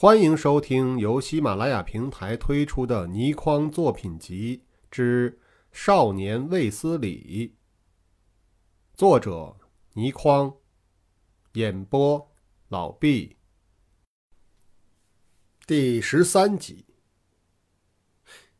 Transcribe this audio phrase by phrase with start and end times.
[0.00, 5.32] 欢迎收听由喜马拉雅平台推出的倪匡作品集之
[5.72, 7.48] 《少年卫斯理》，
[8.96, 9.56] 作者
[9.94, 10.54] 倪匡，
[11.54, 12.30] 演播
[12.68, 13.38] 老毕。
[15.66, 16.86] 第十三集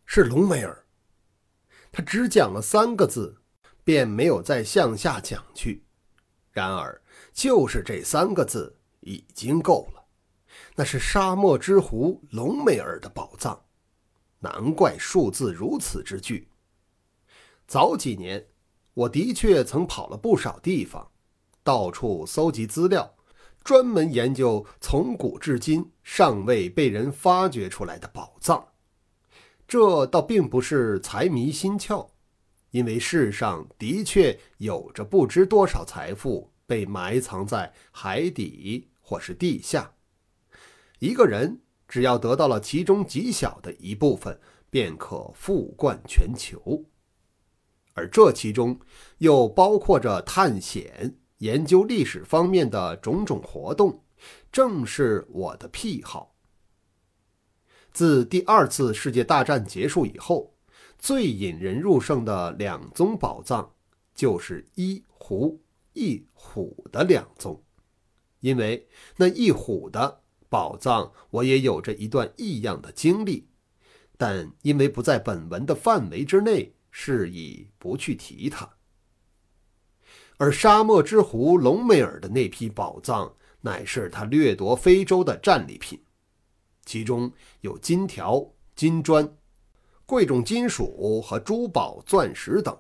[0.05, 0.87] 是隆美尔，
[1.93, 3.41] 他只讲了三个字，
[3.85, 5.85] 便没有再向下讲去。
[6.51, 7.01] 然而，
[7.33, 9.98] 就是这三个字已经够了。
[10.79, 13.65] 那是沙漠之狐隆美尔的宝藏，
[14.39, 16.47] 难怪数字如此之巨。
[17.67, 18.47] 早几年，
[18.95, 21.11] 我的确曾跑了不少地方，
[21.65, 23.13] 到处搜集资料，
[23.65, 28.69] 专门研究从古至今尚未被人发掘出来的宝藏。
[29.67, 32.07] 这倒并不是财迷心窍，
[32.71, 36.53] 因为世上的确有着不知多少财富。
[36.69, 39.91] 被埋藏在海底或是地下。
[40.99, 46.85] 一个人只要得到了其中极小的一部分，便可富冠全球。
[47.95, 48.79] 而这其中
[49.19, 54.05] 又包括着探险、研究历史方面的种种活动，
[54.53, 56.35] 正是我的癖好。
[57.93, 60.55] 自第二次世界大战结束以后，
[60.99, 63.75] 最引人入胜的两宗宝藏，
[64.15, 65.61] 就是一湖。
[65.95, 67.61] 一虎的两宗，
[68.39, 68.87] 因为
[69.17, 73.49] 那一虎的宝藏，我也有着一段异样的经历，
[74.17, 78.69] 但因为不在本文的范围之内，是以不去提它。
[80.37, 86.01] 而沙漠之狐隆美尔的那批宝藏，乃是他掠夺非洲的战利品，
[86.85, 89.37] 其中有金条、金砖、
[90.07, 92.77] 贵重金属和珠宝、钻石等。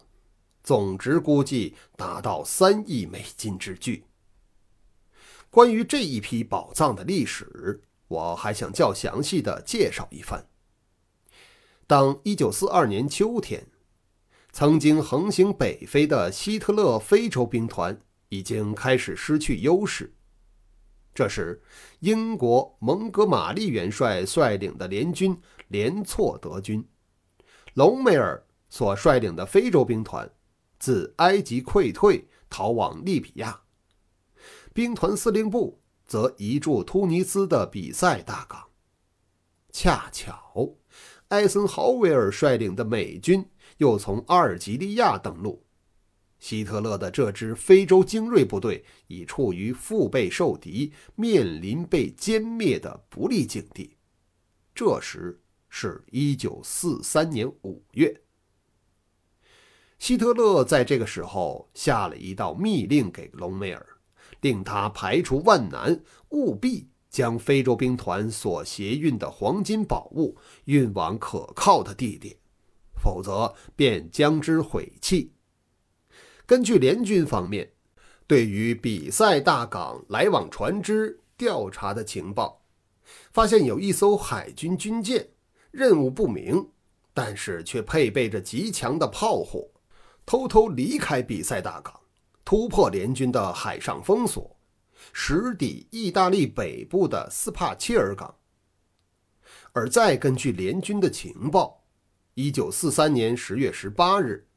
[0.62, 4.04] 总值估计达到三亿美金之巨。
[5.50, 10.46] 关于这一批宝藏的历史，我还想较详细的介绍一番。
[11.86, 13.66] 当1942年秋天，
[14.52, 20.14] 曾经横行北非的希特勒非洲兵团已经开始失去优势。
[21.14, 21.62] 这时，
[22.00, 26.86] 英国蒙哥马利元帅率领的联军连挫德军，
[27.74, 30.30] 隆美尔所率领的非洲兵团。
[30.78, 33.62] 自埃及溃退，逃往利比亚。
[34.78, 38.64] 兵团司令部则移驻突尼斯的比塞大港。
[39.72, 40.72] 恰巧，
[41.26, 43.44] 艾森豪威尔率领的美军
[43.78, 45.66] 又从阿尔及利亚登陆。
[46.38, 53.96] 希特勒的这支非洲精锐部队已处于腹背受敌、面临被歼灭的不利境地。
[54.72, 58.22] 这时是一九四三年五月。
[59.98, 63.84] 希特勒在这个时候下了一道密令给隆美尔，
[64.40, 72.36] 令他排除万难，务必将非洲兵团所携运的黄金宝物运往可靠的地点，
[73.02, 75.32] 否则便将之毁弃。
[76.46, 77.72] 根据联军方面
[78.26, 82.62] 对于比赛大港来往船只调查的情报，
[83.32, 85.28] 发现有一艘海军军舰，
[85.70, 86.68] 任务不明，
[87.12, 89.68] 但是却配备着极强的炮火。
[90.26, 91.98] 偷偷离开比赛大港，
[92.48, 94.56] 突破联军的海上封锁，
[95.12, 98.34] 驶抵意大利北部的斯帕切尔港。
[99.72, 101.84] 而再根据联军的情报，
[102.32, 104.48] 一九四三年十月十八日，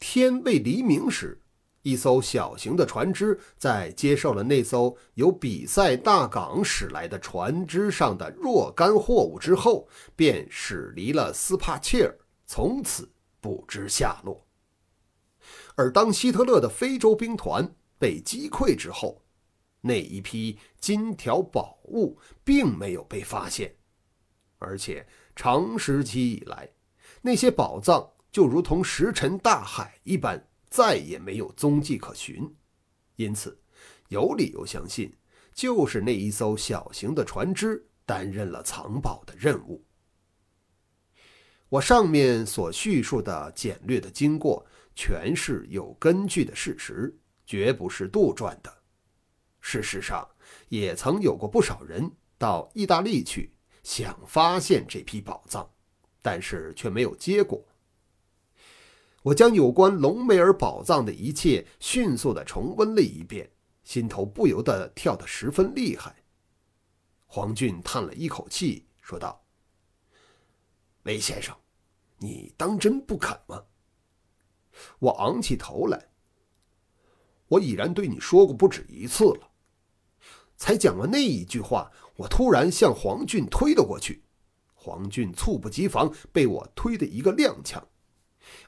[0.00, 1.38] 天未黎明时，
[1.82, 13.06] 一艘小型的船只在接受了那艘由比塞大港驶来的船只上的若干货物之后，便驶离了斯帕切尔，从此
[13.38, 14.42] 不知下落。
[15.76, 19.24] 而当希特勒的非洲兵团被击溃之后，
[19.80, 23.74] 那一批金条宝物并没有被发现，
[24.58, 26.70] 而且长时期以来，
[27.22, 32.54] 那些宝藏就如同石沉大海一般，再也没有踪迹可寻。
[33.16, 33.58] 因此，
[34.08, 35.12] 有理由相信，
[35.52, 39.84] 就是那一艘小型的船只担任了藏宝的任务。
[41.68, 44.64] 我上面所叙述的简略的经过。
[44.94, 48.82] 全是有根据的事实，绝不是杜撰的。
[49.60, 50.28] 事实上，
[50.68, 53.52] 也曾有过不少人到意大利去，
[53.82, 55.68] 想发现这批宝藏，
[56.20, 57.64] 但是却没有结果。
[59.22, 63.50] 我将有关隆美尔宝藏的一切迅速的重温了一遍，
[63.82, 66.14] 心头不由得跳得十分厉害。
[67.26, 69.42] 黄俊叹了一口气，说道
[71.04, 71.56] ：“韦先生，
[72.18, 73.64] 你当真不肯吗？”
[74.98, 76.08] 我昂起头来。
[77.48, 79.50] 我已然对你说过不止一次了，
[80.56, 84.24] 才讲完那一句话，我突然向黄俊推了过去，
[84.72, 87.82] 黄俊猝不及防被我推的一个踉跄，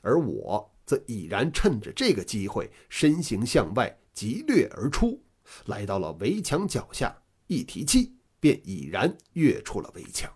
[0.02, 5.22] 而我则已然趁着这个机会身形向外急掠而出，
[5.64, 10.30] 来到了围墙脚下，一提气便已然跃出了围墙。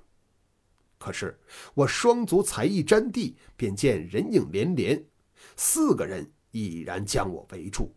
[0.99, 1.39] 可是
[1.75, 5.05] 我双足才一沾地，便见人影连连，
[5.63, 7.95] 四个人已然将我围住。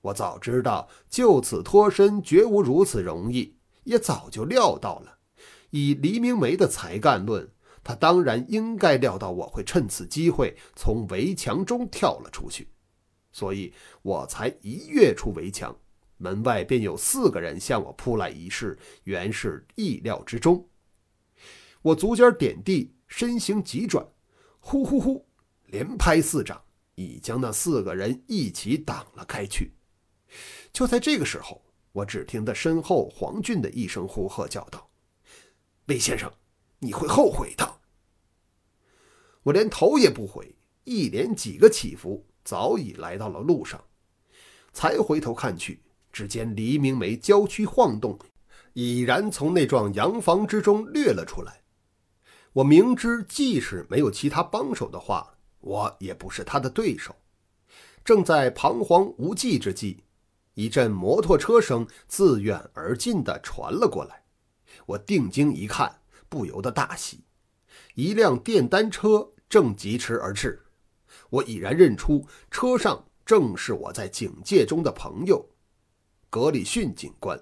[0.00, 5.18] 我早知道就此脱身绝无如此容易，也早就料到了。
[5.68, 7.52] 以黎明梅的才干论，
[7.84, 12.70] 他当然应该料到我会趁此机会从围墙中跳了出去，
[13.30, 15.76] 所以我才一跃出围墙，
[16.16, 20.66] 门外便有四个人向我扑来一试，原是意料之中。
[21.82, 24.08] 我足尖点地，身形急转，
[24.60, 25.27] 呼呼呼，
[25.68, 26.60] 连拍四掌，
[26.94, 29.72] 已将那四个人一起挡了开去。
[30.72, 31.62] 就在这个时候，
[31.92, 34.88] 我只听得身后黄俊的一声呼喝，叫道
[35.86, 36.32] ：“魏先生，
[36.78, 37.80] 你会后悔的。”
[39.44, 40.54] 我连头也不回，
[40.84, 43.82] 一连几个起伏，早已来到了路上，
[44.72, 45.82] 才回头看去，
[46.12, 48.18] 只见黎明梅娇躯晃动，
[48.72, 51.62] 已然从那幢洋房之中掠了出来。
[52.52, 57.14] 我明知，即使没有其他帮手的话，我也不是他的对手，
[58.04, 60.04] 正在彷徨无计之际。
[60.54, 64.24] 一阵摩托车声自远而近的传了过来，
[64.86, 67.24] 我定睛一看，不由得大喜。
[67.94, 70.64] 一辆电单车正疾驰而至，
[71.30, 75.48] 我已然认出车上正是我在警戒中的朋友
[76.28, 77.40] 格里逊警官。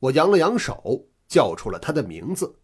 [0.00, 2.56] 我扬了扬手，叫出了他的名字。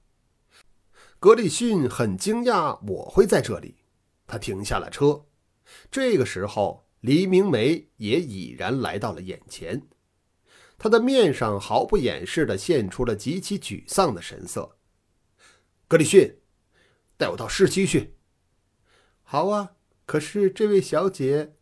[1.21, 3.78] 格里逊很惊讶我会在这里，
[4.29, 5.27] 他停下了车。
[5.91, 6.85] 这个时候。
[7.03, 9.87] 黎明梅也已然来到了眼前，
[10.77, 14.79] 他的面上毫不掩饰地现出了极其沮丧的神色。
[15.87, 16.41] 格里逊，
[17.17, 18.17] 带我到市区去。
[19.23, 19.77] 好啊，
[20.07, 21.55] 可是这位小姐……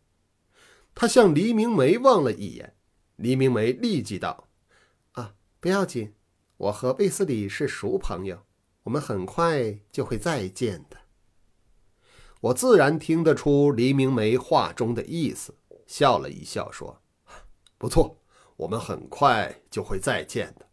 [0.95, 2.75] 他向黎明梅望了一眼，
[3.17, 4.49] 黎明梅立即道
[5.13, 6.15] ：“啊，不要紧，
[6.57, 8.43] 我和贝斯里是熟朋友，
[8.81, 10.97] 我们很快就会再见的。”
[12.39, 15.55] 我自然听得出黎明梅话中的意思，
[15.87, 17.01] 笑了一笑，说
[17.77, 18.21] ：“不错，
[18.57, 20.67] 我们很快就会再见的。”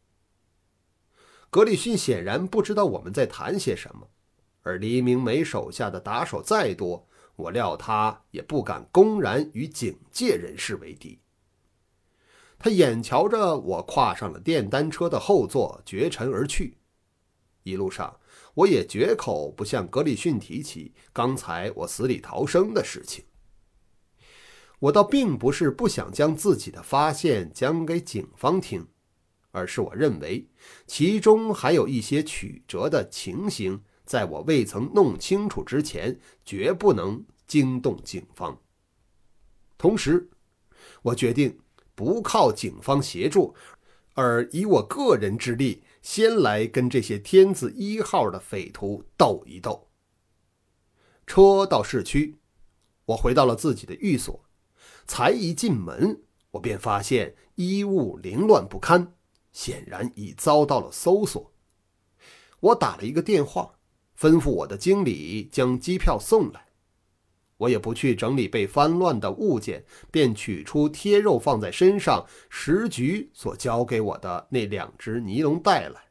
[1.49, 4.09] 格里逊显然不知道我们在谈些什么，
[4.63, 11.21] 而黎明梅手下的打手再多，我料他也不敢公然与警界人士为敌。
[12.59, 16.79] 他眼瞧着我跨上了电单车的后座，绝尘而去，
[17.65, 18.19] 一路上。
[18.55, 23.25] 我也绝口不向格里逊提起刚才我死里逃生的事情。
[24.79, 28.87] 我倒并不是不想将自己的发现讲给警方听，
[29.51, 30.47] 而是我认为
[30.87, 38.61] 其中还有一些曲折的情形，在我未曾弄清楚之前，绝不能惊动警方。
[39.77, 40.29] 同时，
[41.03, 41.59] 我决定
[41.95, 43.55] 不靠警方协助，
[44.15, 45.83] 而以我个人之力。
[46.05, 49.89] 先来跟这些天字一号的匪徒斗一斗。
[51.27, 52.37] 车到市区，
[53.07, 54.45] 我回到了自己的寓所。
[55.07, 59.15] 才一进门，我便发现衣物凌乱不堪，
[59.51, 61.55] 显然已遭到了搜索。
[62.61, 63.79] 我打了一个电话，
[64.19, 66.67] 吩咐我的经理将机票送来。
[67.57, 76.03] 我也不去整理被翻乱的物件，便取出贴肉放在身上时局所交给我的那两只尼龙带来。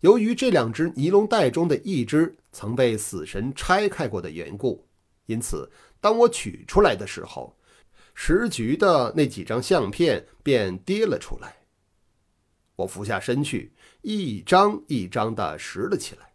[0.00, 4.86] 由于这两只尼龙带中的一只曾被死神拆开过的缘故，
[5.26, 7.56] 因此当我取出来的时候，
[8.14, 11.56] 时局的那几张相片便跌了出来。
[12.76, 16.27] 我俯下身去，一张一张地拾了起来。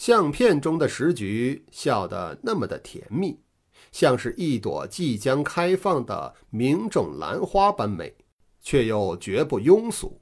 [0.00, 3.38] 相片中的时局笑得那么的甜蜜，
[3.92, 8.16] 像是一朵即将开放的明种兰花般美，
[8.62, 10.18] 却又绝不庸俗。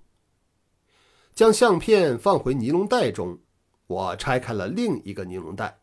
[1.32, 3.38] 将相片放回尼龙袋中，
[3.86, 5.78] 我拆开了另一个尼龙袋，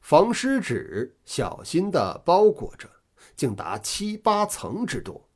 [0.00, 2.90] 防湿纸小心地包裹着，
[3.36, 5.28] 竟达七八层之多，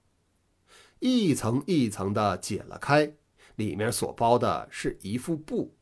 [0.98, 3.14] 一层一层地解了开，
[3.54, 5.72] 里面所包的是一副布。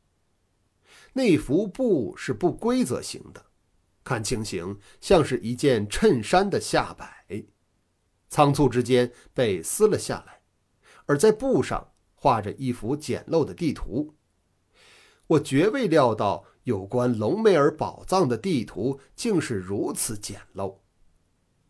[1.13, 3.47] 那幅布是不规则形的，
[4.05, 7.27] 看情形像是一件衬衫的下摆，
[8.29, 10.41] 仓促之间被撕了下来，
[11.07, 14.15] 而在布上画着一幅简陋的地图。
[15.27, 20.79] 我绝未料到有关隆美尔宝藏的地图竟是如此简陋，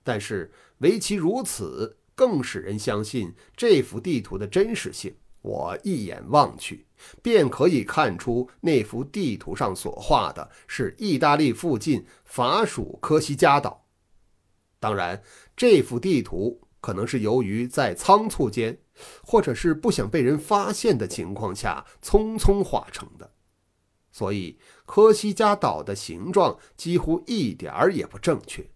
[0.02, 5.16] 但是唯其如此，更使人相信这幅地图的真实性。
[5.42, 6.86] 我一眼望去，
[7.22, 13.86] 便可以看出那幅地图上所画的是意大利附近法属科西嘉岛。
[14.78, 15.22] 当然，
[15.56, 18.78] 这幅地图可能是由于在仓促间，
[19.22, 23.32] 或者是不想被人发现的情况下匆匆画成的，
[24.12, 28.70] 所以科西嘉岛的形状几乎一点儿也不正确。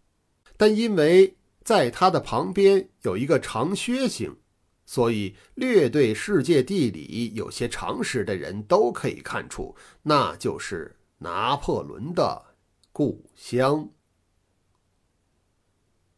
[0.56, 4.37] 但因为在它的旁边有一个长靴形。
[4.86, 12.56] 所以，略对世界地理有些常识的人都可以看出，那就是拿破仑的
[12.92, 13.88] 故乡。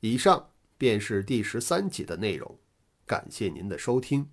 [0.01, 2.59] 以上便是第十三集的内容，
[3.07, 4.29] 感谢您的收听。